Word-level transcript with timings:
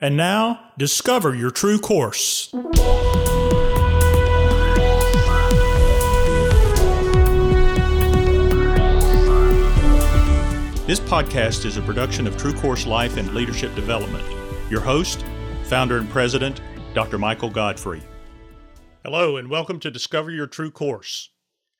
And 0.00 0.16
now, 0.16 0.60
discover 0.78 1.34
your 1.34 1.50
true 1.50 1.80
course. 1.80 2.50
This 10.86 11.00
podcast 11.00 11.64
is 11.64 11.76
a 11.76 11.82
production 11.82 12.28
of 12.28 12.36
True 12.36 12.52
Course 12.52 12.86
Life 12.86 13.16
and 13.16 13.34
Leadership 13.34 13.74
Development. 13.74 14.24
Your 14.70 14.82
host, 14.82 15.24
founder 15.64 15.98
and 15.98 16.08
president, 16.08 16.60
Dr. 16.94 17.18
Michael 17.18 17.50
Godfrey. 17.50 18.04
Hello, 19.02 19.36
and 19.36 19.50
welcome 19.50 19.80
to 19.80 19.90
Discover 19.90 20.30
Your 20.30 20.46
True 20.46 20.70
Course. 20.70 21.30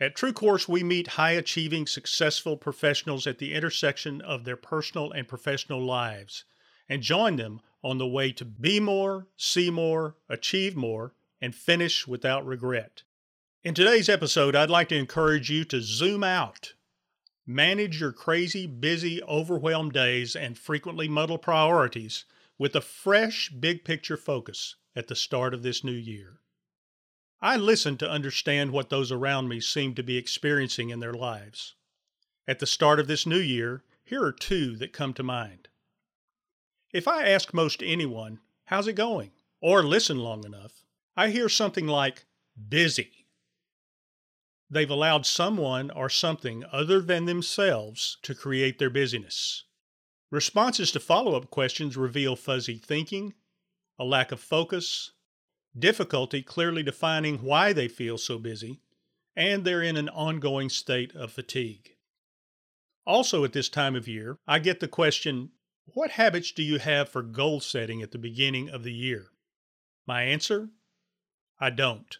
At 0.00 0.16
True 0.16 0.32
Course, 0.32 0.66
we 0.66 0.82
meet 0.82 1.06
high 1.06 1.32
achieving, 1.32 1.86
successful 1.86 2.56
professionals 2.56 3.26
at 3.26 3.36
the 3.36 3.52
intersection 3.52 4.22
of 4.22 4.44
their 4.44 4.56
personal 4.56 5.12
and 5.12 5.28
professional 5.28 5.84
lives 5.84 6.46
and 6.88 7.02
join 7.02 7.36
them 7.36 7.60
on 7.86 7.98
the 7.98 8.06
way 8.06 8.32
to 8.32 8.44
be 8.44 8.80
more, 8.80 9.26
see 9.36 9.70
more, 9.70 10.16
achieve 10.28 10.76
more, 10.76 11.14
and 11.40 11.54
finish 11.54 12.06
without 12.06 12.44
regret. 12.46 13.02
In 13.62 13.74
today's 13.74 14.08
episode, 14.08 14.54
I'd 14.54 14.70
like 14.70 14.88
to 14.90 14.96
encourage 14.96 15.50
you 15.50 15.64
to 15.64 15.80
zoom 15.80 16.22
out 16.24 16.74
Manage 17.48 18.00
your 18.00 18.10
crazy, 18.10 18.66
busy, 18.66 19.22
overwhelmed 19.22 19.92
days 19.92 20.34
and 20.34 20.58
frequently 20.58 21.06
muddled 21.06 21.42
priorities 21.42 22.24
with 22.58 22.74
a 22.74 22.80
fresh, 22.80 23.50
big 23.50 23.84
picture 23.84 24.16
focus 24.16 24.74
at 24.96 25.06
the 25.06 25.14
start 25.14 25.54
of 25.54 25.62
this 25.62 25.84
new 25.84 25.92
year. 25.92 26.40
I 27.40 27.56
listen 27.56 27.98
to 27.98 28.10
understand 28.10 28.72
what 28.72 28.90
those 28.90 29.12
around 29.12 29.48
me 29.48 29.60
seem 29.60 29.94
to 29.94 30.02
be 30.02 30.16
experiencing 30.16 30.90
in 30.90 30.98
their 30.98 31.14
lives. 31.14 31.76
At 32.48 32.58
the 32.58 32.66
start 32.66 32.98
of 32.98 33.06
this 33.06 33.26
new 33.26 33.38
year, 33.38 33.84
here 34.04 34.24
are 34.24 34.32
two 34.32 34.74
that 34.78 34.92
come 34.92 35.14
to 35.14 35.22
mind. 35.22 35.68
If 36.92 37.08
I 37.08 37.28
ask 37.28 37.52
most 37.52 37.82
anyone, 37.82 38.40
How's 38.66 38.88
it 38.88 38.94
going? 38.94 39.32
or 39.60 39.82
listen 39.82 40.18
long 40.18 40.44
enough, 40.44 40.84
I 41.16 41.30
hear 41.30 41.48
something 41.48 41.86
like, 41.86 42.26
Busy. 42.68 43.26
They've 44.68 44.90
allowed 44.90 45.26
someone 45.26 45.90
or 45.90 46.08
something 46.08 46.64
other 46.72 47.00
than 47.00 47.24
themselves 47.24 48.18
to 48.22 48.34
create 48.34 48.78
their 48.78 48.90
busyness. 48.90 49.64
Responses 50.30 50.90
to 50.92 51.00
follow 51.00 51.36
up 51.36 51.50
questions 51.50 51.96
reveal 51.96 52.34
fuzzy 52.34 52.78
thinking, 52.78 53.34
a 53.98 54.04
lack 54.04 54.32
of 54.32 54.40
focus, 54.40 55.12
difficulty 55.78 56.42
clearly 56.42 56.82
defining 56.82 57.38
why 57.38 57.72
they 57.72 57.88
feel 57.88 58.18
so 58.18 58.38
busy, 58.38 58.80
and 59.36 59.64
they're 59.64 59.82
in 59.82 59.96
an 59.96 60.08
ongoing 60.08 60.68
state 60.68 61.14
of 61.14 61.30
fatigue. 61.30 61.96
Also, 63.06 63.44
at 63.44 63.52
this 63.52 63.68
time 63.68 63.94
of 63.94 64.08
year, 64.08 64.38
I 64.48 64.58
get 64.58 64.80
the 64.80 64.88
question 64.88 65.50
What 65.94 66.12
habits 66.12 66.52
do 66.52 66.62
you 66.62 66.78
have 66.78 67.08
for 67.08 67.22
goal 67.22 67.60
setting 67.60 68.02
at 68.02 68.10
the 68.10 68.18
beginning 68.18 68.68
of 68.68 68.82
the 68.82 68.92
year? 68.92 69.30
My 70.06 70.22
answer 70.24 70.70
I 71.58 71.70
don't. 71.70 72.18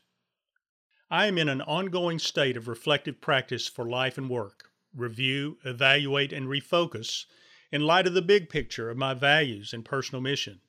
I 1.10 1.26
am 1.26 1.36
in 1.36 1.48
an 1.48 1.60
ongoing 1.60 2.18
state 2.18 2.56
of 2.56 2.68
reflective 2.68 3.20
practice 3.20 3.68
for 3.68 3.84
life 3.84 4.16
and 4.16 4.30
work, 4.30 4.70
review, 4.94 5.58
evaluate, 5.64 6.32
and 6.32 6.48
refocus 6.48 7.26
in 7.70 7.82
light 7.82 8.06
of 8.06 8.14
the 8.14 8.22
big 8.22 8.48
picture 8.48 8.88
of 8.88 8.96
my 8.96 9.14
values 9.14 9.72
and 9.72 9.84
personal 9.84 10.22
mission. 10.22 10.60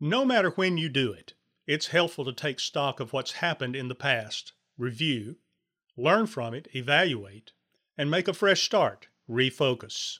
No 0.00 0.24
matter 0.24 0.50
when 0.50 0.78
you 0.78 0.88
do 0.88 1.12
it, 1.12 1.34
it's 1.66 1.88
helpful 1.88 2.24
to 2.24 2.32
take 2.32 2.60
stock 2.60 2.98
of 2.98 3.12
what's 3.12 3.32
happened 3.32 3.76
in 3.76 3.88
the 3.88 3.94
past, 3.94 4.52
review, 4.76 5.36
learn 5.96 6.26
from 6.26 6.54
it, 6.54 6.66
evaluate, 6.74 7.52
and 7.96 8.10
make 8.10 8.26
a 8.26 8.34
fresh 8.34 8.62
start, 8.62 9.08
refocus. 9.28 10.18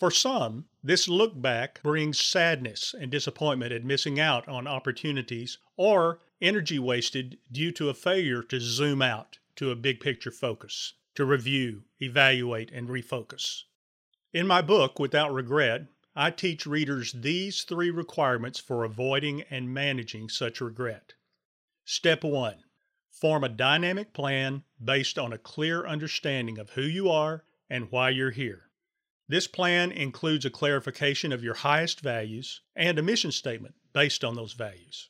For 0.00 0.10
some, 0.10 0.64
this 0.82 1.08
look 1.08 1.42
back 1.42 1.82
brings 1.82 2.18
sadness 2.18 2.94
and 2.98 3.10
disappointment 3.10 3.70
at 3.70 3.84
missing 3.84 4.18
out 4.18 4.48
on 4.48 4.66
opportunities 4.66 5.58
or 5.76 6.20
energy 6.40 6.78
wasted 6.78 7.36
due 7.52 7.70
to 7.72 7.90
a 7.90 7.94
failure 7.94 8.42
to 8.44 8.60
zoom 8.60 9.02
out 9.02 9.40
to 9.56 9.70
a 9.70 9.76
big 9.76 10.00
picture 10.00 10.30
focus, 10.30 10.94
to 11.16 11.26
review, 11.26 11.82
evaluate, 12.00 12.70
and 12.70 12.88
refocus. 12.88 13.64
In 14.32 14.46
my 14.46 14.62
book, 14.62 14.98
Without 14.98 15.34
Regret, 15.34 15.88
I 16.16 16.30
teach 16.30 16.64
readers 16.64 17.12
these 17.12 17.62
three 17.64 17.90
requirements 17.90 18.58
for 18.58 18.84
avoiding 18.84 19.42
and 19.50 19.74
managing 19.74 20.30
such 20.30 20.62
regret. 20.62 21.12
Step 21.84 22.24
1 22.24 22.64
Form 23.10 23.44
a 23.44 23.50
dynamic 23.50 24.14
plan 24.14 24.64
based 24.82 25.18
on 25.18 25.34
a 25.34 25.38
clear 25.38 25.86
understanding 25.86 26.56
of 26.56 26.70
who 26.70 26.84
you 26.84 27.10
are 27.10 27.44
and 27.68 27.92
why 27.92 28.08
you're 28.08 28.30
here. 28.30 28.69
This 29.30 29.46
plan 29.46 29.92
includes 29.92 30.44
a 30.44 30.50
clarification 30.50 31.30
of 31.30 31.44
your 31.44 31.54
highest 31.54 32.00
values 32.00 32.62
and 32.74 32.98
a 32.98 33.02
mission 33.02 33.30
statement 33.30 33.76
based 33.92 34.24
on 34.24 34.34
those 34.34 34.54
values. 34.54 35.08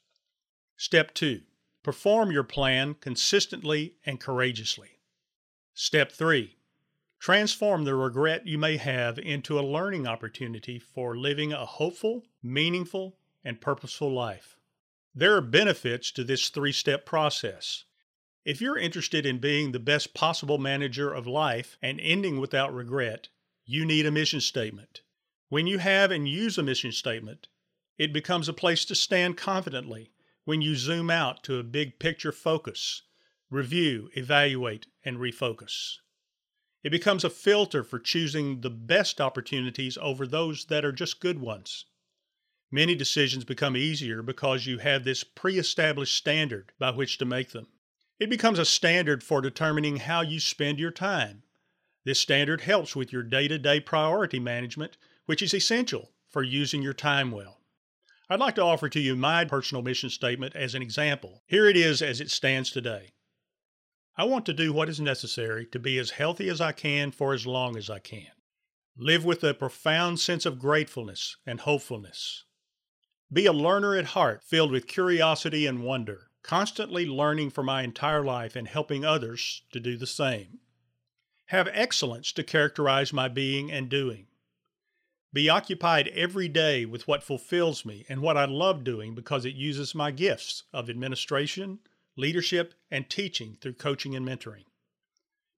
Step 0.76 1.14
2. 1.14 1.40
Perform 1.82 2.30
your 2.30 2.42
plan 2.42 2.92
consistently 2.92 3.94
and 4.04 4.20
courageously. 4.20 4.98
Step 5.72 6.12
3. 6.12 6.54
Transform 7.18 7.84
the 7.84 7.94
regret 7.94 8.46
you 8.46 8.58
may 8.58 8.76
have 8.76 9.18
into 9.18 9.58
a 9.58 9.64
learning 9.64 10.06
opportunity 10.06 10.78
for 10.78 11.16
living 11.16 11.54
a 11.54 11.64
hopeful, 11.64 12.26
meaningful, 12.42 13.16
and 13.42 13.62
purposeful 13.62 14.12
life. 14.12 14.58
There 15.14 15.34
are 15.34 15.40
benefits 15.40 16.12
to 16.12 16.24
this 16.24 16.50
three 16.50 16.72
step 16.72 17.06
process. 17.06 17.84
If 18.44 18.60
you're 18.60 18.76
interested 18.76 19.24
in 19.24 19.38
being 19.38 19.72
the 19.72 19.78
best 19.78 20.12
possible 20.12 20.58
manager 20.58 21.10
of 21.10 21.26
life 21.26 21.78
and 21.80 21.98
ending 22.02 22.38
without 22.38 22.74
regret, 22.74 23.30
you 23.70 23.86
need 23.86 24.04
a 24.04 24.10
mission 24.10 24.40
statement. 24.40 25.02
When 25.48 25.68
you 25.68 25.78
have 25.78 26.10
and 26.10 26.28
use 26.28 26.58
a 26.58 26.62
mission 26.62 26.90
statement, 26.90 27.46
it 27.98 28.12
becomes 28.12 28.48
a 28.48 28.52
place 28.52 28.84
to 28.86 28.96
stand 28.96 29.36
confidently 29.36 30.10
when 30.44 30.60
you 30.60 30.74
zoom 30.74 31.08
out 31.08 31.44
to 31.44 31.56
a 31.56 31.62
big 31.62 32.00
picture 32.00 32.32
focus, 32.32 33.02
review, 33.48 34.10
evaluate, 34.14 34.88
and 35.04 35.18
refocus. 35.18 35.98
It 36.82 36.90
becomes 36.90 37.22
a 37.22 37.30
filter 37.30 37.84
for 37.84 38.00
choosing 38.00 38.62
the 38.62 38.70
best 38.70 39.20
opportunities 39.20 39.96
over 39.98 40.26
those 40.26 40.64
that 40.64 40.84
are 40.84 40.90
just 40.90 41.20
good 41.20 41.38
ones. 41.38 41.84
Many 42.72 42.96
decisions 42.96 43.44
become 43.44 43.76
easier 43.76 44.20
because 44.20 44.66
you 44.66 44.78
have 44.78 45.04
this 45.04 45.22
pre 45.22 45.60
established 45.60 46.16
standard 46.16 46.72
by 46.80 46.90
which 46.90 47.18
to 47.18 47.24
make 47.24 47.50
them. 47.50 47.68
It 48.18 48.30
becomes 48.30 48.58
a 48.58 48.64
standard 48.64 49.22
for 49.22 49.40
determining 49.40 49.98
how 49.98 50.22
you 50.22 50.40
spend 50.40 50.80
your 50.80 50.90
time. 50.90 51.44
This 52.04 52.18
standard 52.18 52.62
helps 52.62 52.96
with 52.96 53.12
your 53.12 53.22
day 53.22 53.48
to 53.48 53.58
day 53.58 53.80
priority 53.80 54.38
management, 54.38 54.96
which 55.26 55.42
is 55.42 55.52
essential 55.52 56.12
for 56.28 56.42
using 56.42 56.82
your 56.82 56.94
time 56.94 57.30
well. 57.30 57.60
I'd 58.28 58.40
like 58.40 58.54
to 58.54 58.62
offer 58.62 58.88
to 58.88 59.00
you 59.00 59.16
my 59.16 59.44
personal 59.44 59.82
mission 59.82 60.08
statement 60.08 60.54
as 60.54 60.74
an 60.74 60.82
example. 60.82 61.42
Here 61.46 61.66
it 61.66 61.76
is 61.76 62.00
as 62.00 62.20
it 62.20 62.30
stands 62.30 62.70
today. 62.70 63.10
I 64.16 64.24
want 64.24 64.46
to 64.46 64.52
do 64.52 64.72
what 64.72 64.88
is 64.88 65.00
necessary 65.00 65.66
to 65.66 65.78
be 65.78 65.98
as 65.98 66.10
healthy 66.10 66.48
as 66.48 66.60
I 66.60 66.72
can 66.72 67.10
for 67.10 67.34
as 67.34 67.46
long 67.46 67.76
as 67.76 67.90
I 67.90 67.98
can. 67.98 68.30
Live 68.96 69.24
with 69.24 69.42
a 69.42 69.54
profound 69.54 70.20
sense 70.20 70.46
of 70.46 70.58
gratefulness 70.58 71.36
and 71.44 71.60
hopefulness. 71.60 72.44
Be 73.32 73.46
a 73.46 73.52
learner 73.52 73.96
at 73.96 74.06
heart, 74.06 74.42
filled 74.44 74.72
with 74.72 74.86
curiosity 74.86 75.66
and 75.66 75.82
wonder, 75.82 76.30
constantly 76.42 77.06
learning 77.06 77.50
for 77.50 77.62
my 77.62 77.82
entire 77.82 78.24
life 78.24 78.56
and 78.56 78.68
helping 78.68 79.04
others 79.04 79.62
to 79.72 79.80
do 79.80 79.96
the 79.96 80.06
same. 80.06 80.60
Have 81.50 81.68
excellence 81.72 82.30
to 82.34 82.44
characterize 82.44 83.12
my 83.12 83.26
being 83.26 83.72
and 83.72 83.88
doing. 83.88 84.28
Be 85.32 85.48
occupied 85.48 86.06
every 86.14 86.46
day 86.46 86.84
with 86.84 87.08
what 87.08 87.24
fulfills 87.24 87.84
me 87.84 88.06
and 88.08 88.22
what 88.22 88.36
I 88.36 88.44
love 88.44 88.84
doing 88.84 89.16
because 89.16 89.44
it 89.44 89.56
uses 89.56 89.92
my 89.92 90.12
gifts 90.12 90.62
of 90.72 90.88
administration, 90.88 91.80
leadership, 92.14 92.74
and 92.88 93.10
teaching 93.10 93.58
through 93.60 93.72
coaching 93.72 94.14
and 94.14 94.24
mentoring. 94.24 94.66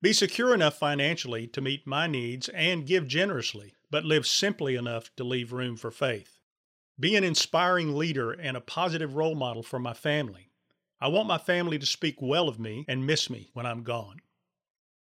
Be 0.01 0.15
secure 0.15 0.55
enough 0.55 0.79
financially 0.79 1.47
to 1.49 1.61
meet 1.61 1.87
my 1.87 2.07
needs 2.07 2.49
and 2.49 2.87
give 2.87 3.07
generously, 3.07 3.75
but 3.91 4.07
live 4.07 4.27
simply 4.27 4.77
enough 4.77 5.15
to 5.17 5.25
leave 5.25 5.53
room 5.53 5.77
for 5.77 5.91
faith. 5.91 6.41
Be 6.99 7.17
an 7.17 7.25
inspiring 7.25 7.95
leader 7.95 8.33
and 8.33 8.57
a 8.57 8.63
positive 8.63 9.15
role 9.15 9.35
model 9.35 9.63
for 9.63 9.79
my 9.79 9.93
family. 9.93 10.53
I 11.03 11.09
want 11.09 11.29
my 11.29 11.37
family 11.37 11.79
to 11.79 11.85
speak 11.85 12.23
well 12.23 12.49
of 12.49 12.59
me 12.59 12.87
and 12.89 13.07
miss 13.07 13.29
me 13.29 13.51
when 13.53 13.67
I'm 13.67 13.83
gone. 13.83 14.23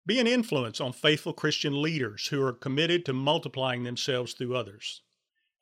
Be 0.07 0.19
an 0.19 0.27
influence 0.27 0.79
on 0.79 0.93
faithful 0.93 1.33
Christian 1.33 1.81
leaders 1.81 2.27
who 2.27 2.39
are 2.43 2.53
committed 2.53 3.05
to 3.05 3.13
multiplying 3.13 3.83
themselves 3.83 4.33
through 4.33 4.55
others. 4.55 5.01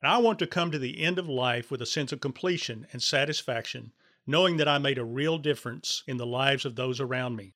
And 0.02 0.12
I 0.12 0.18
want 0.18 0.38
to 0.40 0.46
come 0.46 0.70
to 0.70 0.78
the 0.78 1.00
end 1.02 1.18
of 1.18 1.30
life 1.30 1.70
with 1.70 1.80
a 1.80 1.86
sense 1.86 2.12
of 2.12 2.20
completion 2.20 2.86
and 2.92 3.02
satisfaction, 3.02 3.92
knowing 4.26 4.58
that 4.58 4.68
I 4.68 4.76
made 4.76 4.98
a 4.98 5.04
real 5.04 5.38
difference 5.38 6.02
in 6.06 6.18
the 6.18 6.26
lives 6.26 6.66
of 6.66 6.76
those 6.76 7.00
around 7.00 7.36
me. 7.36 7.54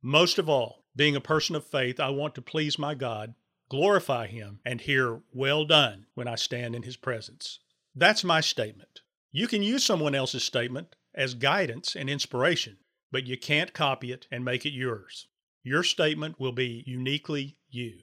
Most 0.00 0.38
of 0.38 0.48
all, 0.48 0.86
being 0.96 1.14
a 1.14 1.20
person 1.20 1.54
of 1.54 1.66
faith, 1.66 2.00
I 2.00 2.08
want 2.08 2.34
to 2.36 2.42
please 2.42 2.78
my 2.78 2.94
God, 2.94 3.34
glorify 3.68 4.26
Him, 4.26 4.60
and 4.64 4.80
hear, 4.80 5.20
Well 5.34 5.66
done, 5.66 6.06
when 6.14 6.28
I 6.28 6.36
stand 6.36 6.74
in 6.74 6.82
His 6.82 6.96
presence. 6.96 7.60
That's 7.94 8.24
my 8.24 8.40
statement. 8.40 9.02
You 9.32 9.46
can 9.46 9.62
use 9.62 9.84
someone 9.84 10.14
else's 10.14 10.44
statement 10.44 10.96
as 11.14 11.34
guidance 11.34 11.94
and 11.94 12.08
inspiration, 12.08 12.78
but 13.10 13.26
you 13.26 13.36
can't 13.36 13.74
copy 13.74 14.12
it 14.12 14.26
and 14.30 14.46
make 14.46 14.64
it 14.64 14.72
yours. 14.72 15.28
Your 15.64 15.84
statement 15.84 16.40
will 16.40 16.52
be 16.52 16.82
uniquely 16.86 17.56
you. 17.70 18.00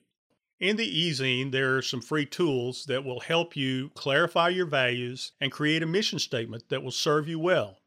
In 0.60 0.76
the 0.76 1.00
e-zine, 1.00 1.52
there 1.52 1.78
are 1.78 1.82
some 1.82 2.02
free 2.02 2.26
tools 2.26 2.86
that 2.86 3.04
will 3.04 3.22
help 3.22 3.56
you 3.56 3.92
clarify 3.96 4.50
your 4.50 4.66
values 4.66 5.34
and 5.40 5.52
create 5.52 5.84
a 5.84 5.86
mission 5.86 6.20
statement 6.20 6.70
that 6.70 6.84
will 6.84 6.92
serve 6.92 7.28
you 7.28 7.40
well. 7.40 7.80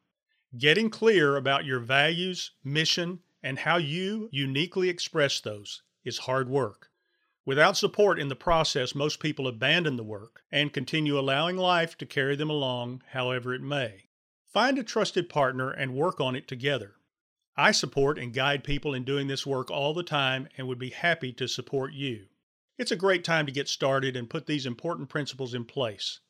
Getting 0.56 0.90
clear 0.90 1.36
about 1.36 1.64
your 1.64 1.80
values, 1.80 2.52
mission, 2.62 3.20
and 3.42 3.58
how 3.58 3.78
you 3.78 4.28
uniquely 4.32 4.88
express 4.88 5.40
those 5.40 5.82
is 6.04 6.18
hard 6.18 6.48
work. 6.48 6.90
Without 7.44 7.76
support 7.76 8.20
in 8.20 8.28
the 8.28 8.36
process, 8.36 8.94
most 8.94 9.20
people 9.20 9.48
abandon 9.48 9.96
the 9.96 10.04
work 10.04 10.42
and 10.52 10.72
continue 10.72 11.18
allowing 11.18 11.56
life 11.56 11.98
to 11.98 12.06
carry 12.06 12.36
them 12.36 12.50
along 12.50 13.02
however 13.12 13.54
it 13.54 13.62
may. 13.62 14.04
Find 14.52 14.78
a 14.78 14.84
trusted 14.84 15.28
partner 15.28 15.70
and 15.70 15.94
work 15.94 16.20
on 16.20 16.36
it 16.36 16.46
together. 16.46 16.96
I 17.56 17.72
support 17.72 18.18
and 18.18 18.32
guide 18.32 18.64
people 18.64 18.94
in 18.94 19.04
doing 19.04 19.26
this 19.26 19.46
work 19.46 19.70
all 19.70 19.92
the 19.92 20.02
time 20.02 20.48
and 20.56 20.66
would 20.66 20.78
be 20.78 20.90
happy 20.90 21.32
to 21.34 21.46
support 21.46 21.92
you. 21.92 22.26
It's 22.78 22.90
a 22.90 22.96
great 22.96 23.24
time 23.24 23.46
to 23.46 23.52
get 23.52 23.68
started 23.68 24.16
and 24.16 24.30
put 24.30 24.46
these 24.46 24.64
important 24.64 25.08
principles 25.08 25.52
in 25.52 25.64
place. 25.64 26.20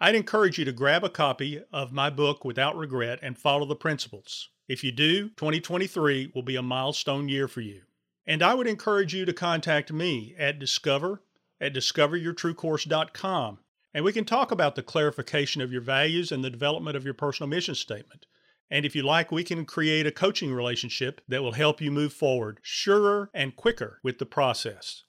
I'd 0.00 0.14
encourage 0.14 0.58
you 0.58 0.64
to 0.64 0.72
grab 0.72 1.04
a 1.04 1.10
copy 1.10 1.62
of 1.72 1.92
my 1.92 2.08
book 2.08 2.44
Without 2.44 2.76
Regret 2.76 3.18
and 3.22 3.36
follow 3.36 3.66
the 3.66 3.76
principles. 3.76 4.48
If 4.68 4.82
you 4.82 4.92
do, 4.92 5.28
2023 5.30 6.32
will 6.34 6.42
be 6.42 6.56
a 6.56 6.62
milestone 6.62 7.28
year 7.28 7.48
for 7.48 7.60
you. 7.60 7.82
And 8.26 8.42
I 8.42 8.54
would 8.54 8.66
encourage 8.66 9.14
you 9.14 9.24
to 9.26 9.32
contact 9.32 9.92
me 9.92 10.34
at 10.38 10.58
discover 10.58 11.22
at 11.60 11.74
discoveryourtruecourse.com 11.74 13.58
and 13.92 14.04
we 14.04 14.12
can 14.12 14.24
talk 14.24 14.52
about 14.52 14.76
the 14.76 14.82
clarification 14.82 15.60
of 15.60 15.72
your 15.72 15.80
values 15.80 16.30
and 16.30 16.44
the 16.44 16.50
development 16.50 16.96
of 16.96 17.04
your 17.04 17.14
personal 17.14 17.48
mission 17.48 17.74
statement. 17.74 18.26
And 18.70 18.86
if 18.86 18.94
you 18.94 19.02
like, 19.02 19.32
we 19.32 19.42
can 19.42 19.64
create 19.64 20.06
a 20.06 20.12
coaching 20.12 20.52
relationship 20.52 21.20
that 21.26 21.42
will 21.42 21.52
help 21.52 21.80
you 21.80 21.90
move 21.90 22.12
forward 22.12 22.60
surer 22.62 23.28
and 23.34 23.56
quicker 23.56 23.98
with 24.04 24.18
the 24.18 24.26
process. 24.26 25.02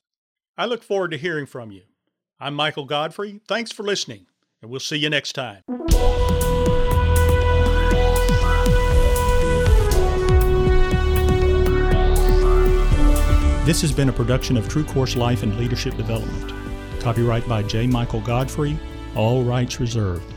I 0.58 0.66
look 0.66 0.82
forward 0.82 1.12
to 1.12 1.16
hearing 1.16 1.46
from 1.46 1.70
you. 1.70 1.82
I'm 2.40 2.54
Michael 2.54 2.86
Godfrey. 2.86 3.40
Thanks 3.46 3.70
for 3.70 3.84
listening, 3.84 4.26
and 4.60 4.70
we'll 4.70 4.80
see 4.80 4.96
you 4.96 5.08
next 5.08 5.34
time. 5.34 5.62
This 13.64 13.80
has 13.80 13.92
been 13.92 14.08
a 14.08 14.12
production 14.12 14.56
of 14.56 14.68
True 14.68 14.84
Course 14.84 15.14
Life 15.14 15.44
and 15.44 15.56
Leadership 15.56 15.96
Development. 15.96 16.52
Copyright 17.00 17.48
by 17.48 17.62
J. 17.62 17.86
Michael 17.86 18.20
Godfrey, 18.20 18.76
all 19.14 19.44
rights 19.44 19.78
reserved. 19.78 20.34